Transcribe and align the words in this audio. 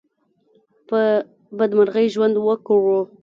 په 0.87 0.99
بدمرغي 1.57 2.05
ژوند 2.13 2.35
وکړو. 2.39 2.99